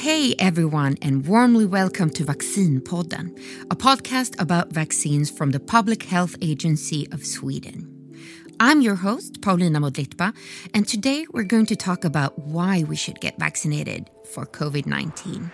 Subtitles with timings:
[0.00, 3.38] Hey everyone, and warmly welcome to Vaccine Vaccinpodden,
[3.70, 8.16] a podcast about vaccines from the Public Health Agency of Sweden.
[8.58, 10.34] I'm your host, Paulina Modlitba,
[10.72, 15.50] and today we're going to talk about why we should get vaccinated for COVID 19.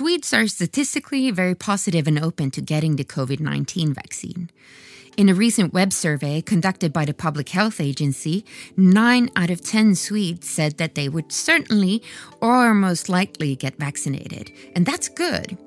[0.00, 4.48] Swedes are statistically very positive and open to getting the COVID 19 vaccine.
[5.18, 8.46] In a recent web survey conducted by the Public Health Agency,
[8.78, 12.02] 9 out of 10 Swedes said that they would certainly
[12.40, 14.50] or most likely get vaccinated.
[14.74, 15.58] And that's good.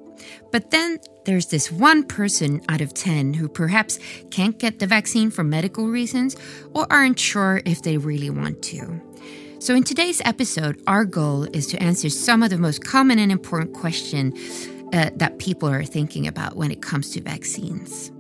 [0.52, 3.99] But then there's this one person out of 10 who perhaps
[4.31, 6.35] can't get the vaccine for medical reasons
[6.73, 8.99] or aren't sure if they really want to.
[9.63, 13.31] So, in today's episode, our goal is to answer some of the most common and
[13.31, 18.11] important questions uh, that people are thinking about when it comes to vaccines.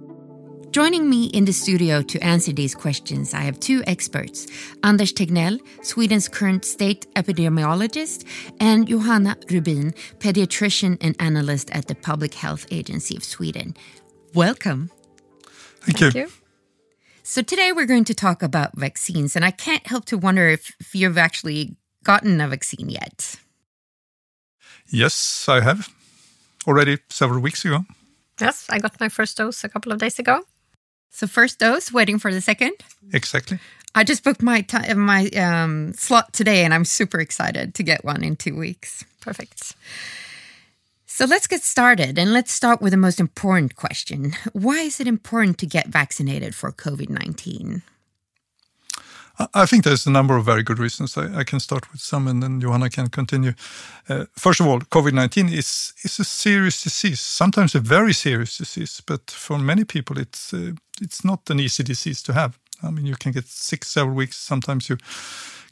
[0.71, 4.47] Joining me in the studio to answer these questions, I have two experts
[4.85, 8.23] Anders Tegnell, Sweden's current state epidemiologist,
[8.61, 13.75] and Johanna Rubin, pediatrician and analyst at the Public Health Agency of Sweden.
[14.33, 14.91] Welcome.
[15.81, 16.21] Thank, Thank you.
[16.21, 16.42] you.
[17.25, 20.75] So today we're going to talk about vaccines, and I can't help to wonder if,
[20.81, 23.37] if you've actually gotten a vaccine yet.
[24.89, 25.87] Yes, I have.
[26.67, 27.85] Already several weeks ago.
[28.41, 30.41] Yes, I got my first dose a couple of days ago.
[31.11, 32.73] So first dose, waiting for the second.
[33.13, 33.59] Exactly.
[33.95, 38.03] I just booked my t- my um, slot today, and I'm super excited to get
[38.03, 39.05] one in two weeks.
[39.21, 39.75] Perfect.
[41.15, 44.33] So let's get started and let's start with the most important question.
[44.53, 47.83] Why is it important to get vaccinated for COVID 19?
[49.53, 51.15] I think there's a number of very good reasons.
[51.15, 53.53] I, I, can start with some and then Johanna can continue.
[54.09, 58.57] Uh, first of all, COVID 19 is, is a serious disease, sometimes a very serious
[58.57, 62.57] disease, but for many people, it's, uh, it's not an easy disease to have.
[62.81, 64.97] I mean, you can get sick several weeks, sometimes you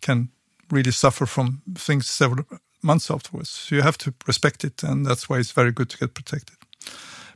[0.02, 0.30] can
[0.70, 2.46] really suffer from things several
[2.84, 3.50] months afterwards.
[3.50, 6.58] So you have to respect it, and that's why it's very good to get protected.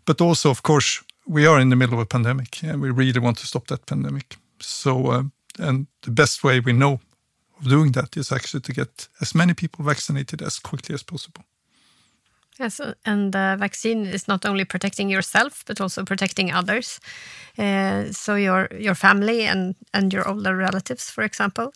[0.05, 3.19] But also, of course, we are in the middle of a pandemic, and we really
[3.19, 4.37] want to stop that pandemic.
[4.59, 5.23] So, uh,
[5.59, 6.99] and the best way we know
[7.59, 11.43] of doing that is actually to get as many people vaccinated as quickly as possible.
[12.59, 16.99] Yes, and the vaccine is not only protecting yourself but also protecting others.
[17.57, 21.73] Uh, so your your family and and your older relatives, for example.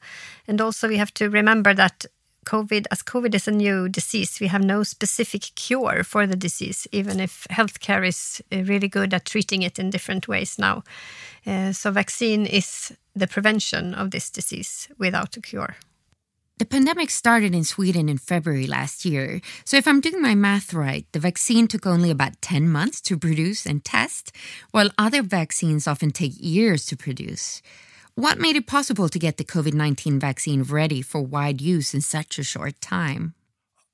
[0.47, 2.06] And also we have to remember that
[2.49, 6.87] COVID, as COVID is a new disease, we have no specific cure for the disease,
[6.91, 10.83] even if healthcare is uh, really good at treating it in different ways now.
[11.45, 15.75] Uh, so, vaccine is the prevention of this disease without a cure.
[16.57, 19.41] The pandemic started in Sweden in February last year.
[19.63, 23.17] So, if I'm doing my math right, the vaccine took only about 10 months to
[23.17, 24.31] produce and test,
[24.71, 27.61] while other vaccines often take years to produce.
[28.19, 32.02] What made it possible to get the COVID 19 vaccine ready for wide use in
[32.02, 33.34] such a short time?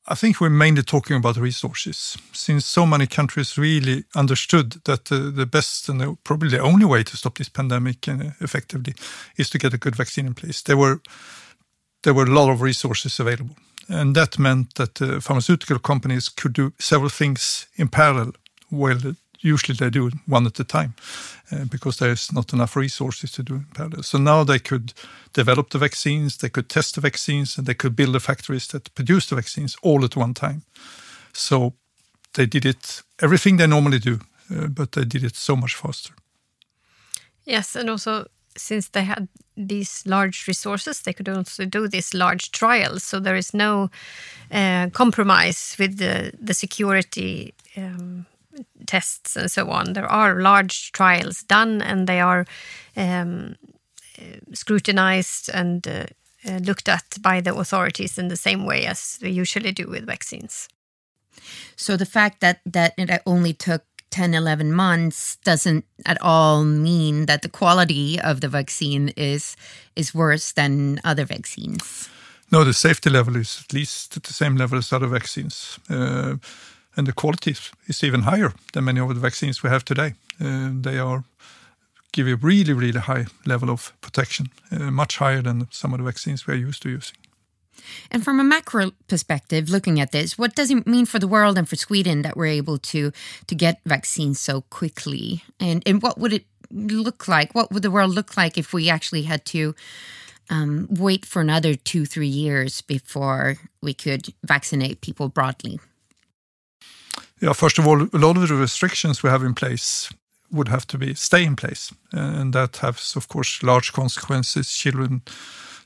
[0.07, 5.45] I think we're mainly talking about resources, since so many countries really understood that the
[5.45, 8.95] best and the, probably the only way to stop this pandemic uh, effectively
[9.37, 10.63] is to get a good vaccine in place.
[10.63, 11.01] There were
[12.01, 13.55] there were a lot of resources available,
[13.87, 18.31] and that meant that uh, pharmaceutical companies could do several things in parallel,
[18.71, 20.93] while usually they do one at a time
[21.51, 24.03] uh, because there's not enough resources to do in parallel.
[24.03, 24.93] So now they could
[25.33, 28.93] develop the vaccines, they could test the vaccines, and they could build the factories that
[28.95, 30.63] produce the vaccines all at one time.
[31.33, 31.73] So
[32.33, 34.19] they did it everything they normally do,
[34.49, 36.13] uh, but they did it so much faster.
[37.45, 38.25] Yes, and also
[38.57, 39.27] since they had
[39.57, 43.03] these large resources, they could also do these large trials.
[43.03, 43.89] So there is no
[44.51, 48.25] uh, compromise with the, the security um,
[48.85, 49.93] tests and so on.
[49.93, 52.45] There are large trials done and they are
[52.95, 53.55] um,
[54.53, 56.05] scrutinized and uh,
[56.47, 60.05] uh, looked at by the authorities in the same way as they usually do with
[60.05, 60.69] vaccines.
[61.75, 67.25] So the fact that, that it only took 10, 11 months doesn't at all mean
[67.25, 69.57] that the quality of the vaccine is,
[69.95, 72.09] is worse than other vaccines.
[72.51, 75.79] No, the safety level is at least at the same level as other vaccines.
[75.89, 76.35] Uh,
[76.97, 77.55] and the quality
[77.87, 80.13] is even higher than many of the vaccines we have today.
[80.39, 81.23] Uh, they are
[82.15, 86.05] give a really, really high level of protection, uh, much higher than some of the
[86.05, 87.17] vaccines we are used to using.
[88.09, 91.57] And from a macro perspective, looking at this, what does it mean for the world
[91.57, 93.11] and for Sweden that we're able to
[93.47, 95.43] to get vaccines so quickly?
[95.59, 97.53] And and what would it look like?
[97.53, 99.75] What would the world look like if we actually had to
[100.49, 105.79] um, wait for another two, three years before we could vaccinate people broadly?
[107.41, 110.09] Yeah, first of all, a lot of the restrictions we have in place
[110.51, 114.71] would have to be stay in place, and that has, of course, large consequences.
[114.71, 115.21] Children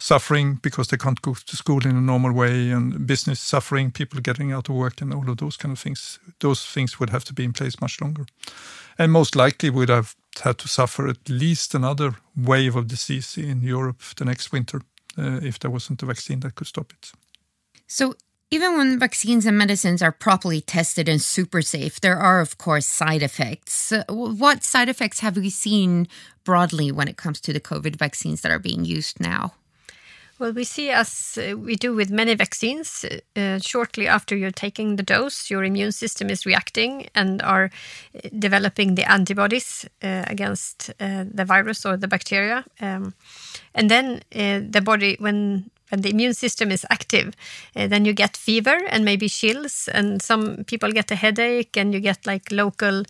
[0.01, 4.21] suffering because they can't go to school in a normal way, and business suffering, people
[4.21, 6.19] getting out of work, and all of those kind of things.
[6.39, 8.25] Those things would have to be in place much longer,
[8.97, 13.61] and most likely would have had to suffer at least another wave of disease in
[13.61, 14.81] Europe the next winter
[15.17, 17.11] uh, if there wasn't a vaccine that could stop it.
[17.87, 18.13] So,
[18.51, 22.87] even when vaccines and medicines are properly tested and super safe, there are, of course,
[22.87, 23.91] side effects.
[23.91, 26.07] Uh, what side effects have we seen
[26.43, 29.53] broadly when it comes to the COVID vaccines that are being used now?
[30.39, 33.05] Well, we see, as uh, we do with many vaccines,
[33.35, 37.69] uh, shortly after you're taking the dose, your immune system is reacting and are
[38.15, 42.63] uh, developing the antibodies uh, against uh, the virus or the bacteria.
[42.79, 43.13] Um,
[43.75, 47.35] and then uh, the body, when when the immune system is active,
[47.73, 51.99] then you get fever and maybe chills, and some people get a headache, and you
[51.99, 53.03] get like local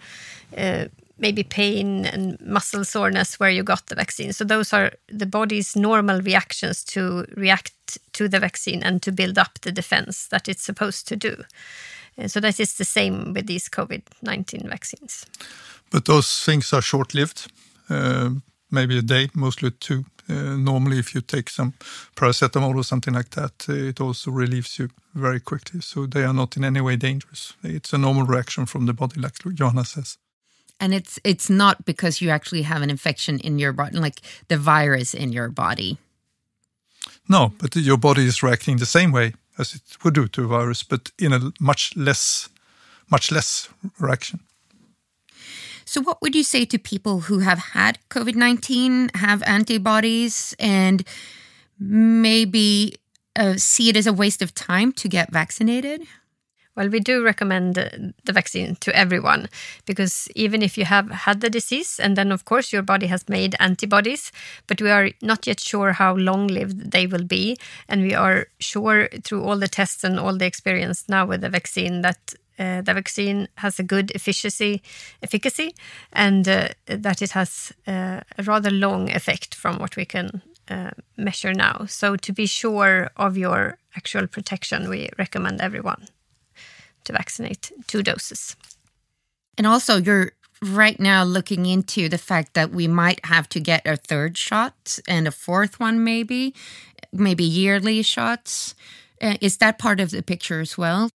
[1.20, 4.34] maybe pain and muscle soreness where you got the vaccine.
[4.34, 9.38] So those are the body's normal reactions to react to the vaccine and to build
[9.38, 11.44] up the defense that it's supposed to do.
[12.18, 15.25] Uh, so that is the same with these COVID 19 vaccines.
[15.92, 17.52] But those things are short lived,
[17.90, 18.30] uh,
[18.71, 20.06] maybe a day, mostly two.
[20.30, 21.74] Uh, normally, if you take some
[22.16, 25.81] paracetamol or something like that, uh, it also relieves you very quickly.
[25.81, 27.54] So they are not in any way dangerous.
[27.63, 30.18] It's a normal reaction from the body, like Johanna says
[30.80, 34.57] and it's it's not because you actually have an infection in your body like the
[34.57, 35.98] virus in your body
[37.27, 40.48] no but your body is reacting the same way as it would do to a
[40.48, 42.50] virus but in a much less
[43.10, 43.69] much less
[44.00, 44.39] reaction
[45.89, 51.03] so what would you say to people who have had covid-19 have antibodies and
[51.80, 52.95] maybe
[53.36, 56.01] uh, see it as a waste of time to get vaccinated
[56.80, 59.50] well, we do recommend the vaccine to everyone
[59.86, 63.27] because even if you have had the disease, and then of course your body has
[63.27, 64.31] made antibodies,
[64.65, 67.57] but we are not yet sure how long lived they will be.
[67.89, 71.50] And we are sure through all the tests and all the experience now with the
[71.50, 74.82] vaccine that uh, the vaccine has a good efficiency,
[75.24, 75.74] efficacy,
[76.12, 80.92] and uh, that it has uh, a rather long effect from what we can uh,
[81.18, 81.86] measure now.
[81.88, 86.08] So to be sure of your actual protection, we recommend everyone
[87.06, 88.56] to vaccinate two doses.
[89.58, 93.88] And also, you're right now looking into the fact that we might have to get
[93.88, 96.54] a third shot and a fourth one, maybe,
[97.12, 98.76] maybe yearly shots.
[99.22, 101.10] Uh, is that part of the picture as well?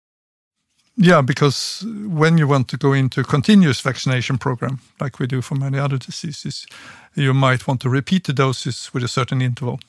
[0.97, 5.43] Yeah, because when you want to go into a continuous vaccination program, like we do
[5.43, 6.67] for many other diseases,
[7.15, 9.81] you might want to repeat the doses with a certain interval.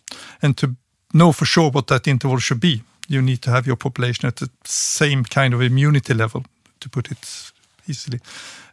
[0.42, 0.76] And to
[1.14, 4.38] know for sure what that interval should be, you need to have your population at
[4.38, 6.44] the same kind of immunity level,
[6.80, 7.52] to put it
[7.88, 8.20] easily.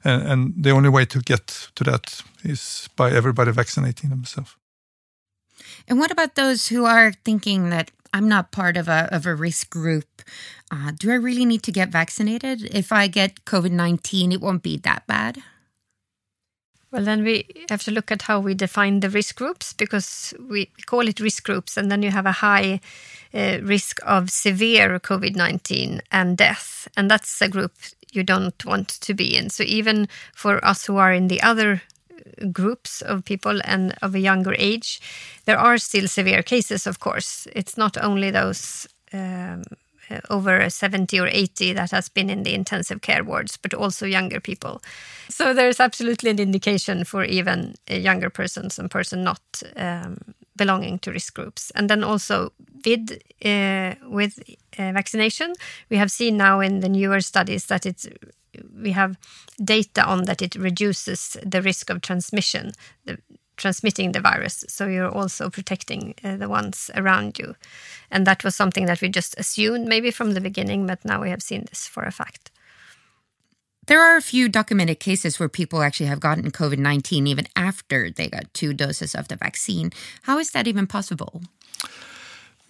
[0.02, 4.56] And, and the only way to get to that is by everybody vaccinating themselves.
[5.86, 9.34] And what about those who are thinking that I'm not part of a of a
[9.34, 10.22] risk group?
[10.70, 12.62] Uh, do I really need to get vaccinated?
[12.74, 15.42] If I get COVID nineteen, it won't be that bad.
[16.92, 20.66] Well, then we have to look at how we define the risk groups because we
[20.84, 22.80] call it risk groups, and then you have a high
[23.32, 26.88] uh, risk of severe COVID 19 and death.
[26.94, 27.72] And that's a group
[28.12, 29.48] you don't want to be in.
[29.48, 31.80] So, even for us who are in the other
[32.52, 35.00] groups of people and of a younger age,
[35.44, 37.46] there are still severe cases, of course.
[37.54, 38.88] It's not only those.
[39.12, 39.62] Um,
[40.30, 44.40] over 70 or 80 that has been in the intensive care wards, but also younger
[44.40, 44.82] people.
[45.28, 49.40] So there's absolutely an indication for even younger persons and person not
[49.76, 50.18] um,
[50.56, 51.70] belonging to risk groups.
[51.74, 52.52] And then also
[52.84, 54.38] with uh, with
[54.78, 55.52] uh, vaccination,
[55.90, 58.08] we have seen now in the newer studies that it's
[58.82, 59.16] we have
[59.62, 62.72] data on that it reduces the risk of transmission,
[63.04, 63.18] the,
[63.56, 64.64] transmitting the virus.
[64.68, 67.54] So you're also protecting uh, the ones around you.
[68.10, 71.30] And that was something that we just assumed maybe from the beginning, but now we
[71.30, 72.50] have seen this for a fact.
[73.86, 78.10] There are a few documented cases where people actually have gotten COVID 19 even after
[78.10, 79.90] they got two doses of the vaccine.
[80.22, 81.42] How is that even possible?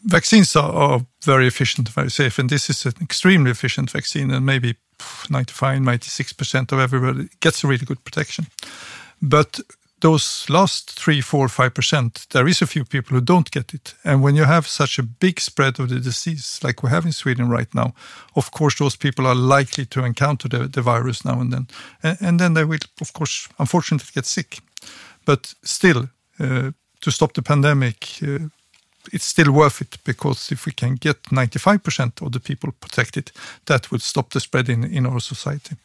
[0.04, 4.44] Vaccines are, are very efficient, very safe, and this is an extremely efficient vaccine, and
[4.44, 4.74] maybe
[5.30, 8.47] 95, 96% of everybody gets a really good protection.
[9.21, 9.61] But
[10.02, 13.94] those last three, four, five percent, there is a few people who don't get it.
[14.04, 17.12] And when you have such a big spread of the disease, like we have in
[17.12, 17.94] Sweden right now,
[18.35, 21.68] of course, those people are likely to encounter the, the virus now and then.
[22.02, 24.59] And, and, then they will, of course, unfortunately get sick.
[25.25, 26.09] But still,
[26.40, 28.49] uh, to stop the pandemic, uh,
[29.12, 33.32] it's still worth it because if we can get 95% of the people protected,
[33.66, 35.76] that would stop the spread in, in our society.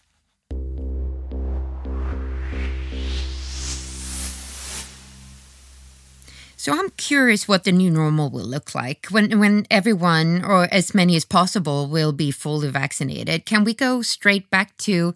[6.59, 10.93] So I'm curious what the new normal will look like when when everyone or as
[10.93, 13.45] many as possible will be fully vaccinated.
[13.45, 15.13] Can we go straight back to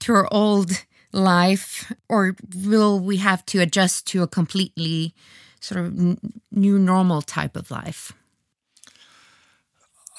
[0.00, 5.14] to our old life or will we have to adjust to a completely
[5.60, 6.18] sort of
[6.50, 8.12] new normal type of life?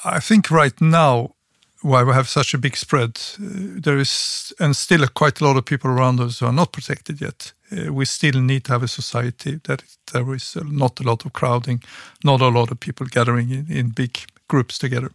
[0.06, 1.36] I think right now,
[1.82, 5.58] while we have such a big spread, uh, there is, and still quite a lot
[5.58, 7.54] of people around us who are not protected yet.
[7.72, 11.34] Uh, we still need to have a society that there is not a lot of
[11.34, 11.84] crowding,
[12.24, 15.12] not a lot of people gathering in, in big groups together.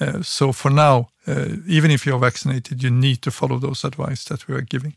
[0.00, 4.24] Uh, so for now, uh, even if you're vaccinated, you need to follow those advice
[4.24, 4.94] that we are giving.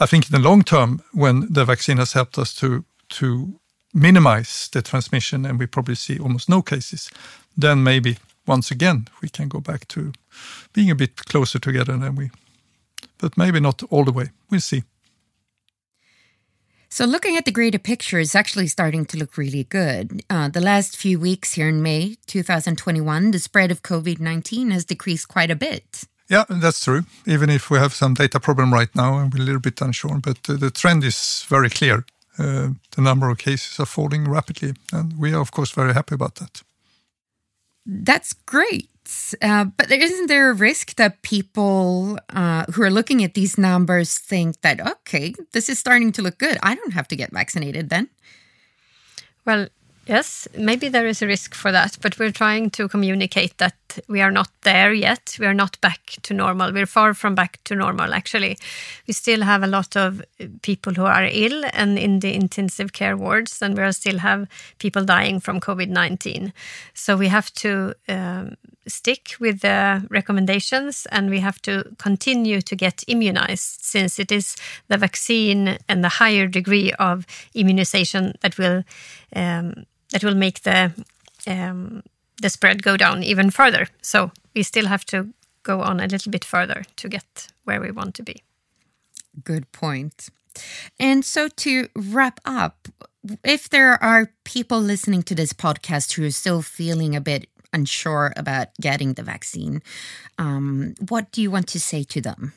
[0.00, 3.60] I think in the long term, when the vaccine has helped us to to
[3.98, 7.10] minimize the transmission and we probably see almost no cases,
[7.56, 10.12] then maybe once again we can go back to
[10.72, 12.30] being a bit closer together than we.
[13.18, 14.30] But maybe not all the way.
[14.50, 14.82] We'll see.
[16.90, 20.22] So, looking at the greater picture is actually starting to look really good.
[20.30, 24.84] Uh, the last few weeks here in May 2021, the spread of COVID 19 has
[24.86, 26.04] decreased quite a bit.
[26.28, 27.04] Yeah, that's true.
[27.26, 30.18] Even if we have some data problem right now and we're a little bit unsure,
[30.18, 32.04] but uh, the trend is very clear.
[32.38, 36.14] Uh, the number of cases are falling rapidly, and we are, of course, very happy
[36.14, 36.62] about that.
[37.84, 38.88] That's great.
[39.40, 44.18] Uh, but isn't there a risk that people uh, who are looking at these numbers
[44.18, 46.58] think that, okay, this is starting to look good.
[46.62, 48.08] I don't have to get vaccinated then?
[49.46, 49.68] Well,
[50.08, 53.74] Yes, maybe there is a risk for that, but we're trying to communicate that
[54.08, 55.36] we are not there yet.
[55.38, 56.72] We are not back to normal.
[56.72, 58.56] We're far from back to normal, actually.
[59.06, 60.22] We still have a lot of
[60.62, 64.48] people who are ill and in the intensive care wards, and we still have
[64.78, 66.54] people dying from COVID 19.
[66.94, 72.74] So we have to um, stick with the recommendations and we have to continue to
[72.74, 74.56] get immunized since it is
[74.88, 78.84] the vaccine and the higher degree of immunization that will.
[79.36, 80.92] Um, that will make the
[81.46, 82.02] um,
[82.40, 83.88] the spread go down even further.
[84.02, 85.28] So we still have to
[85.62, 88.42] go on a little bit further to get where we want to be.
[89.44, 90.28] Good point.
[90.98, 92.88] And so to wrap up,
[93.44, 98.32] if there are people listening to this podcast who are still feeling a bit unsure
[98.36, 99.82] about getting the vaccine,
[100.38, 102.52] um, what do you want to say to them?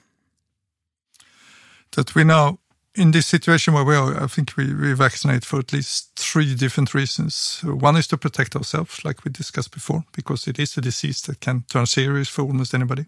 [1.91, 2.59] That we now
[2.95, 6.55] in this situation where we are, I think we, we vaccinate for at least three
[6.55, 7.61] different reasons.
[7.63, 11.39] One is to protect ourselves, like we discussed before, because it is a disease that
[11.39, 13.05] can turn serious for almost anybody.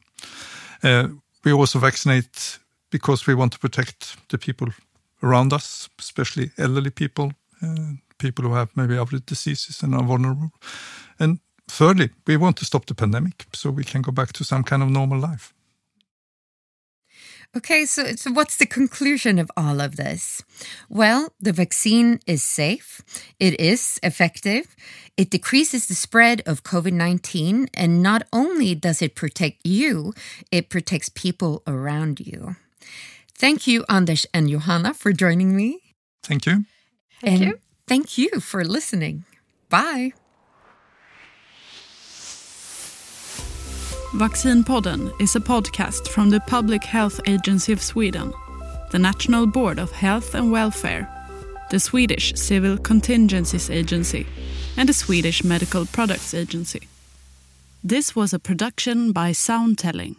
[0.81, 1.09] Uh,
[1.43, 2.59] we also vaccinate
[2.91, 4.69] because we want to protect the people
[5.21, 10.51] around us, especially elderly people, uh, people who have maybe other diseases and are vulnerable.
[11.19, 14.63] And thirdly, we want to stop the pandemic so we can go back to some
[14.63, 15.53] kind of normal life.
[17.55, 20.41] Okay, so, so what's the conclusion of all of this?
[20.89, 23.01] Well, the vaccine is safe,
[23.39, 24.75] it is effective,
[25.17, 30.13] it decreases the spread of COVID 19, and not only does it protect you,
[30.51, 32.55] it protects people around you.
[33.37, 35.79] Thank you, Anders and Johanna, for joining me.
[36.23, 36.65] Thank you.
[37.21, 37.59] Thank and you.
[37.87, 39.25] Thank you for listening.
[39.69, 40.13] Bye.
[44.15, 48.31] Vaccinpodden is a podcast from the Public Health Agency of Sweden,
[48.91, 51.09] the National Board of Health and Welfare,
[51.71, 54.27] the Swedish Civil Contingencies Agency,
[54.77, 56.87] and the Swedish Medical Products Agency.
[57.83, 60.15] This was a production by Soundtelling.